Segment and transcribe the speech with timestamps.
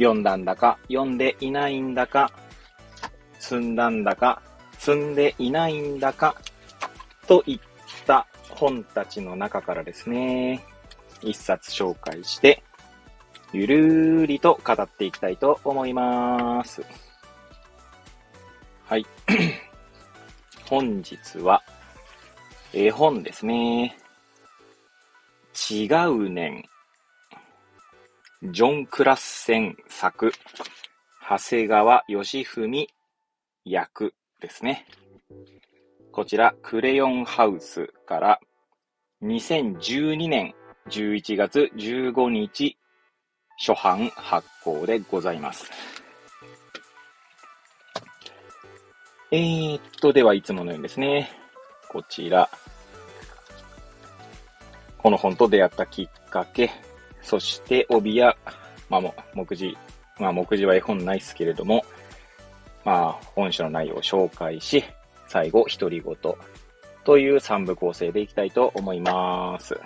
[0.00, 2.32] 読んだんだか、読んでいないんだか、
[3.38, 4.40] 積んだんだか、
[4.78, 6.36] 積んでいないんだか、
[7.26, 7.60] といっ
[8.06, 10.64] た本たちの中からですね、
[11.20, 12.62] 一冊紹介して、
[13.52, 16.82] ゆるーりと語っていきたいと思いまーす。
[18.86, 19.04] はい。
[20.64, 21.62] 本日は、
[22.72, 23.98] 絵本ですね。
[25.70, 26.69] 違うねん。
[28.42, 30.32] ジョン・クラッセン作、
[31.28, 32.86] 長谷川義文
[33.66, 34.86] 役ですね。
[36.10, 38.40] こちら、クレヨンハウスから
[39.22, 40.54] 2012年
[40.88, 42.78] 11月15日
[43.58, 45.70] 初版発行でございます。
[49.30, 51.30] えー、っと、ではいつものようにですね、
[51.90, 52.48] こちら、
[54.96, 56.70] この本と出会ったきっかけ、
[57.22, 58.36] そして帯や、
[58.88, 59.02] まあ、
[59.34, 59.76] 目次、
[60.18, 61.84] まあ、目次は絵本ないっすけれども、
[62.84, 64.84] まあ、本書の内容を紹介し、
[65.28, 66.16] 最後、独り言
[67.04, 69.78] という3部構成でいきたいと思います。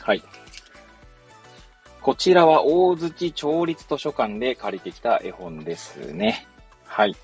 [0.00, 0.22] はい。
[2.00, 6.46] こちらは大槌町立図書館で借りてきた絵本ですね。
[6.84, 7.16] はい。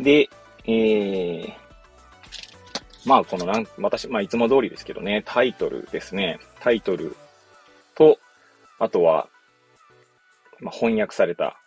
[0.00, 0.28] で、
[0.66, 1.52] えー、
[3.04, 6.38] まあこのなん、私、まあいつも通りですけどね、タイトルですね。
[6.60, 7.16] タイトル
[7.94, 8.18] と、
[8.78, 9.28] あとは、
[10.60, 11.58] まあ、翻訳された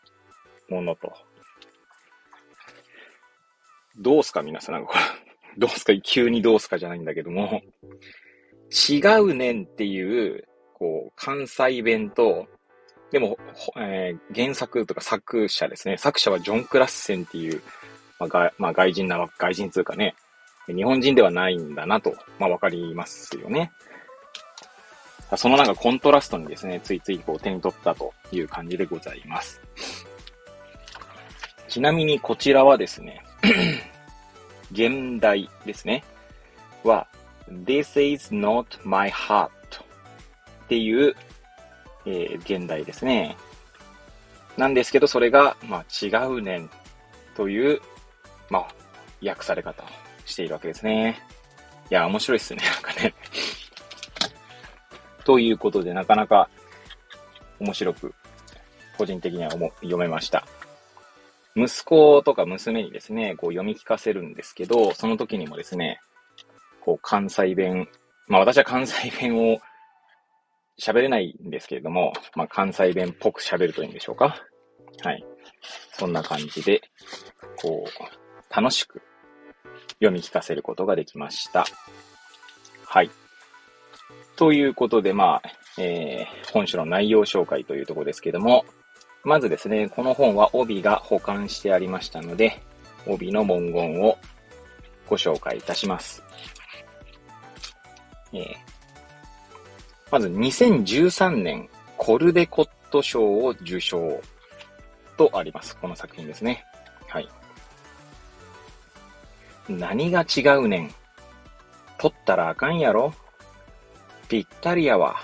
[0.70, 1.14] ものと。
[3.98, 5.03] どうすか皆さん、なんかこれ、
[5.58, 7.62] どうすか急にどうすかじゃないんだけども、
[8.90, 12.47] 違うねんっていう、こう、関西弁と、
[13.12, 13.38] でも、
[13.78, 15.97] えー、原作とか作者ですね。
[15.97, 17.62] 作者はジョン・クラッセンっていう、
[18.20, 20.16] まあ、がまあ、外人な、外人つうかね、
[20.67, 23.72] 日本人ではないんだなと、まあ、わかりますよね。
[25.35, 29.61] そのなんかコントラストにですね、ついついこう手に取ったという感じでございます。
[31.67, 33.22] ちなみにこちらはですね、
[34.72, 36.03] 現代ですね、
[36.84, 37.07] は、
[37.49, 39.49] This is not my heart っ
[40.69, 41.16] ていう、
[42.05, 43.35] えー、現代ですね。
[44.55, 46.69] なんですけど、それが、まあ、違うねん
[47.35, 47.81] という、
[48.49, 48.67] まあ、
[49.23, 49.84] 訳され方
[50.28, 51.20] しているわけですね。
[51.90, 53.14] いや、面白いっすね、 なんかね。
[55.24, 56.50] ということで、なかなか
[57.60, 58.14] 面白く、
[58.98, 60.46] 個人的には読めました。
[61.56, 66.00] 息子とか娘にですね、こう読み聞かせるんですけど、その時にもですね、
[66.82, 67.90] こう関西弁、
[68.28, 69.59] まあ私は関西弁を
[70.80, 74.44] 喋れないんですけれども、まあ関西弁っぽく喋るといいんでしょうか。
[75.04, 75.26] はい。
[75.94, 76.82] そんな感じで、
[77.62, 79.02] こう、楽しく
[79.96, 81.66] 読み聞かせることができました。
[82.86, 83.12] はい。
[84.36, 88.66] ということで、まあ、えー、本書の内容紹介というところですけども、
[89.24, 92.62] まずですね、この本は帯が保管してありましたので、
[93.06, 94.18] 帯の文言を
[95.08, 96.24] ご紹介いたします。
[98.34, 98.44] えー、
[100.12, 104.22] まず2013年コルデコット賞を受賞
[105.18, 105.76] とあります。
[105.78, 106.64] この作品ですね。
[107.08, 107.28] はい。
[109.69, 110.91] 何が違うねん。
[111.97, 113.13] 取ったらあかんやろ
[114.29, 115.17] ぴったりやわ。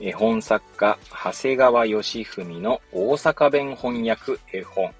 [0.00, 4.92] 絵本作家、長谷川義文の大阪弁翻訳絵本。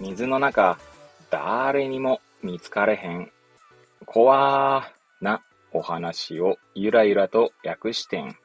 [0.00, 0.78] 水の中、
[1.30, 3.32] 誰にも見つかれへん、
[4.06, 4.88] 怖
[5.20, 8.36] なお話をゆらゆらと訳してん。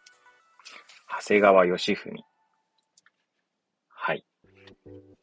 [1.22, 2.24] 長谷川義文。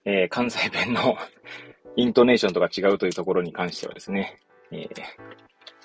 [0.06, 1.18] えー、関西弁の
[1.96, 5.02] イントネーションとか違うというところに関してはですね、えー、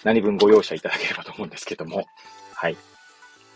[0.03, 2.05] 何分ご容赦いただければと思うんですけども、
[2.53, 2.77] はい。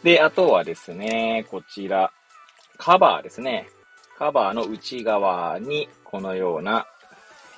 [0.04, 2.12] で、あとはですね、こちら、
[2.78, 3.68] カバーですね。
[4.18, 6.88] カバーの内側にこのような、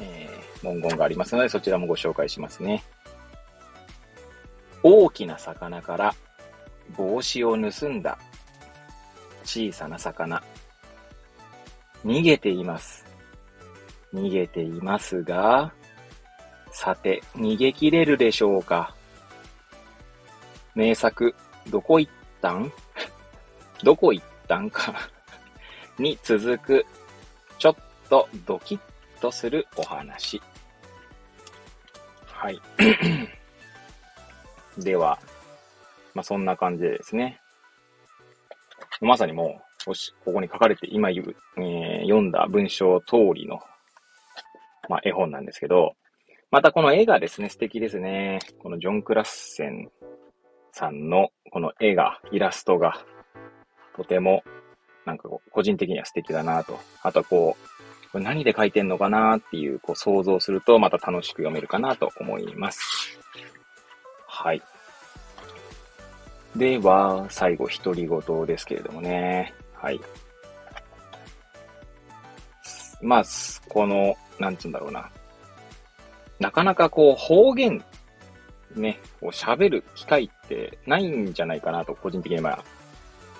[0.01, 2.83] えー、文言がありますので、そちらもご紹介しますね。
[4.83, 6.15] 大きな魚から
[6.97, 8.17] 帽子を盗んだ
[9.43, 10.43] 小さな魚。
[12.07, 13.05] 逃げています。
[14.13, 15.73] 逃げていますが、
[16.71, 18.95] さて、逃げ切れるでしょうか
[20.73, 21.35] 名作、
[21.69, 22.11] どこ行っ
[22.41, 22.71] たん？
[23.83, 24.93] どこ行ったんか
[25.99, 26.85] に続く、
[27.59, 27.75] ちょっ
[28.09, 28.79] とドキッ
[29.19, 30.41] とするお話。
[32.25, 32.61] はい。
[34.79, 35.19] では、
[36.13, 37.41] まあ、そんな感じでですね。
[39.01, 39.66] まさにもう、
[40.25, 43.59] ここに書かれて今言う、えー、読んだ文章通りの、
[44.89, 45.93] まあ、絵本なんですけど、
[46.49, 48.39] またこの絵がですね、素敵ですね。
[48.59, 49.89] このジョン・クラッセン
[50.71, 53.03] さんのこの絵が、イラストが、
[53.97, 54.43] とても、
[55.05, 56.79] なんかこう、個人的には素敵だなと。
[57.03, 63.19] あとはこう、これ何で描いてんのかなっていう、こう想像すると、また楽しく読めるかなと思います。
[64.25, 64.61] はい。
[66.55, 69.53] では、最後、独り言ですけれどもね。
[69.81, 69.99] はい。
[73.01, 73.23] まあ、
[73.69, 75.09] この、なんつうんだろうな。
[76.39, 77.83] なかなかこう、方言、
[78.75, 82.63] ね、こう喋る機会ってないんじゃないかなと、個人的に今、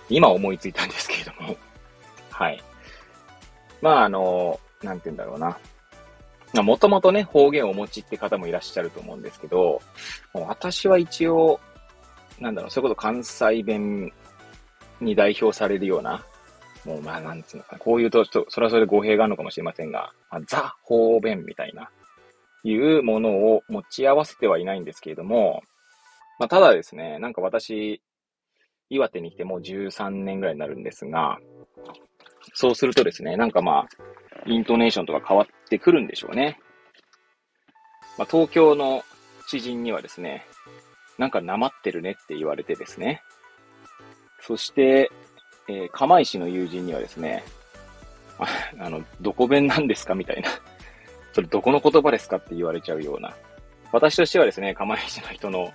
[0.09, 1.57] 今思いついたんですけれども。
[2.31, 2.63] はい。
[3.81, 5.57] まあ、あの、なんて言うんだろうな。
[6.63, 9.81] もともとね、方言をお持ちって方もいらっしゃると思うんですけど、
[10.33, 11.59] 私は一応、
[12.39, 14.11] なんだろう、そういうこと関西弁
[15.01, 16.25] に代表されるような、
[16.85, 21.89] もうまあなんつうのかな、こういうと、それはそれで語弊があるのかもしれませんが、まあ、ザ方便みたいな、
[22.63, 25.61] いうものを持ち合わせてはいないんですけれども、
[26.39, 28.01] まあただですね、なんか私、
[28.89, 31.39] 岩手に来てもう13年ぐらいになるんですが、
[32.53, 33.87] そうするとですね、なんかまあ、
[34.45, 36.59] イントネーションとか変わってくるんでしょうね。
[38.17, 39.03] まあ、東京の
[39.47, 40.45] 知人にはですね、
[41.17, 43.21] なんかなまってるねって言われてですね。
[44.41, 45.11] そして、
[45.67, 47.43] えー、釜石の友人にはですね、
[48.79, 50.15] あの、どこ弁なんですか？
[50.15, 50.49] みたいな。
[51.33, 52.37] それどこの言葉ですか？
[52.37, 53.33] って言われちゃうような。
[53.91, 55.71] 私としてはですね、釜石の人の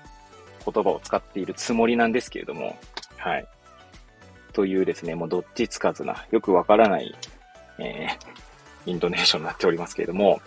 [0.65, 2.79] 言葉を使っているつもりなんですけれども、
[3.17, 3.47] はい。
[4.53, 7.15] というですね、もうどっちつかずな、よくわからない、
[7.79, 10.41] えー、イントネーションになっておりますけれども、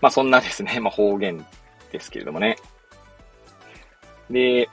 [0.00, 1.46] まあそんなですね、まあ方言
[1.92, 2.56] ですけれどもね。
[4.28, 4.68] で、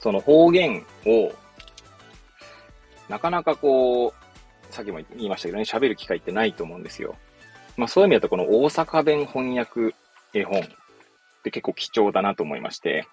[0.00, 1.32] その方言を、
[3.08, 7.14] なかなかこう、さっきも言いましたけどね、喋る機会ってないと思うんですよ。
[7.76, 9.94] まあそういう意味だとこの大阪弁翻訳
[10.32, 10.62] 絵本っ
[11.44, 13.06] て結構貴重だなと思いまして、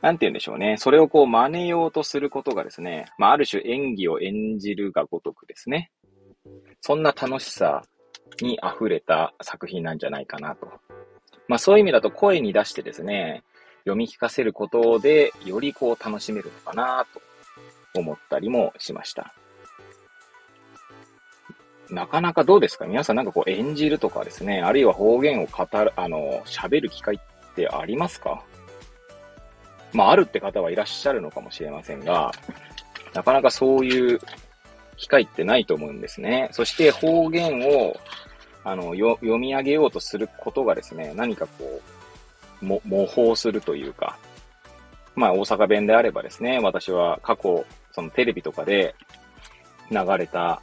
[0.00, 0.76] なんて言うんでしょうね。
[0.78, 5.90] それをこう真似ようとすることがですね、まあある種演技を演じるがごとくですね。
[6.80, 7.82] そんな楽しさ
[8.40, 10.68] に溢れた作品なんじゃないかなと。
[11.46, 13.44] まあそういう意味だと声に出してですね、
[13.84, 17.20] 読み聞かせることでよりこう楽しめるのかなと
[17.98, 19.34] 思ったりもしました。
[21.90, 22.86] なかなかどうですか？
[22.86, 28.42] 皆さんなんかこう演じるとかですね、あるいは方言を語る、あの、喋る機会ってありますか？
[29.92, 32.32] まあ、あるって方はいらっしゃるのかもしれませんが、
[33.12, 34.20] なかなかそういう
[34.96, 36.48] 機会ってないと思うんですね。
[36.52, 38.00] そして方言を、
[38.64, 41.82] あの、読み上げようとすることがですね、何かこう、
[42.62, 44.18] 模倣するというか、
[45.14, 48.94] まあ、大阪弁であればですね、私は過去、そのテレビとかで
[49.90, 50.62] 流れた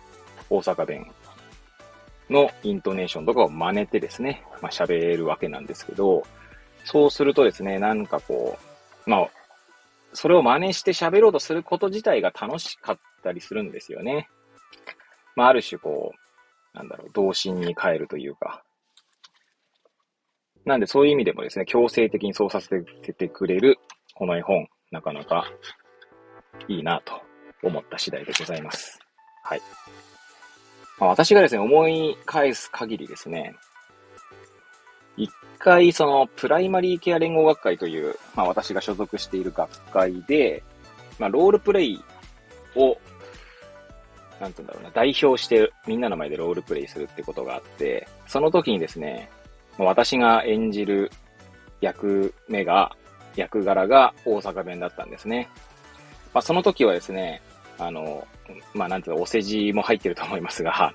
[0.49, 1.11] 大阪弁
[2.29, 6.23] のイントネーションとかを真似てですね、まあ、喋るわけなんですけど、
[6.85, 8.57] そうするとですね、なんかこ
[9.05, 9.29] う、まあ、
[10.13, 14.27] それを真似して喋ろうとすること自体が楽しかったりするんですよね。
[15.35, 16.13] まあ、ある種こ
[16.73, 18.63] う、なんだろう、童心に帰るというか。
[20.65, 22.69] なんでそういう意味でもですね、強制的にそうさせ
[23.13, 23.77] てくれる、
[24.15, 25.51] この絵本、なかなか
[26.67, 27.21] いいなと
[27.63, 28.99] 思った次第でございます。
[29.43, 29.61] はい。
[30.99, 33.55] まあ、私がですね、思い返す限りですね、
[35.17, 40.63] 一回、その、プライマリーケア連合学会という、まあ私が所属している学会で、
[41.19, 42.03] まあロールプレイ
[42.75, 42.97] を、
[44.39, 49.29] なんて言うんだろうな、代表してみんなの前でロールプレイするってことがあって、その時にですね、
[49.85, 51.11] 私が演じる
[51.81, 52.95] 役目が、
[53.35, 55.49] 役柄が大阪弁だったんですね。
[56.33, 57.41] まあその時はですね、
[57.79, 58.27] あの、
[58.73, 60.93] まあ、なんていうの、お世辞も入ってると思いますが、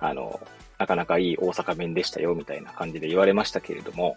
[0.00, 0.40] あの、
[0.78, 4.16] なかなかいい大阪弁でしたよ、みたいな感じで言われましたけれども、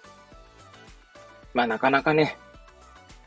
[1.53, 2.37] まあ、なかなかね、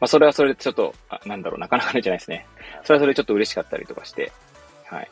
[0.01, 2.47] まあ、それはそれでちょっと、あなんだろう、なかなかねじゃないですね。
[2.83, 4.33] それはそれでちょっと嬉しかったりとかして、
[4.87, 5.11] はい。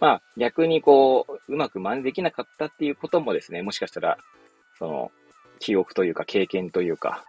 [0.00, 4.18] まあ、逆にこう、うまく真似できなかったっていうこともですね、もしかしたら、
[4.78, 5.10] その、
[5.58, 7.24] 記憶というか経験というか、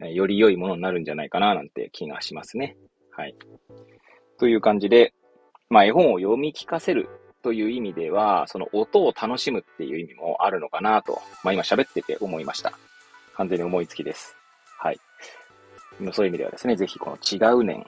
[0.00, 2.76] より良いものになるんじゃないかな、なんて気がしますね。
[3.12, 3.36] はい。
[4.38, 5.14] という感じで、
[5.70, 7.08] まあ、絵本を読み聞かせる
[7.42, 12.72] という意味では、その音を楽しむっていう意味もあるのかなと、まあ、今喋ってて思いました。
[13.34, 14.36] 完全に思いつきです。
[14.78, 14.98] はい。
[16.12, 17.86] そういう意味ではですね、ぜひこの違う年、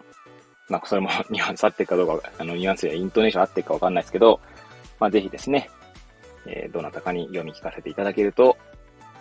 [0.68, 4.40] まあ、それも ニュアンス合ってるかどうか、あの、ニュアンスやイントネーション合ってるかわかんないですけど、
[4.98, 5.70] まあ、ぜひですね、
[6.46, 8.56] えー、どなたかに読み聞かせていただけると、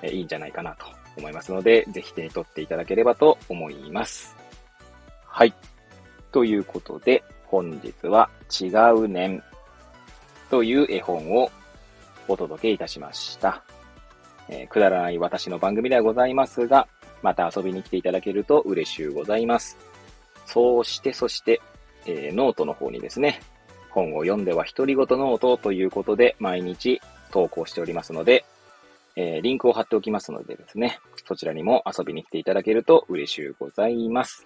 [0.01, 0.85] えー、いいんじゃないかなと
[1.17, 4.35] 思いますので、ぜひ手に取っていただければと思います。
[5.25, 5.53] はい。
[6.31, 9.43] ということで、本日はちがうねん
[10.49, 11.51] という絵本を
[12.27, 13.63] お届けいたしました。
[14.49, 16.87] えー、くだらない私の番組ではございますが、
[17.21, 19.77] また遊びに来ていただけると嬉しゅうございます。
[20.45, 21.61] そうして、そして、
[22.05, 23.41] えー、ノートの方にですね、
[23.89, 28.45] 本を読んでは独り言ノートということで毎日投稿しておりますので、
[29.15, 34.45] えー、リンクを貼っておきますのでですね、そちらにも遊びに来ていただけると嬉しゅうございます。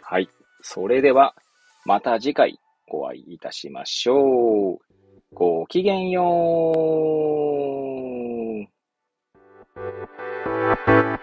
[0.00, 0.28] はい。
[0.60, 1.34] それでは、
[1.84, 4.78] また次回お会いいたしましょう。
[5.34, 6.72] ごきげんよ
[11.16, 11.21] う。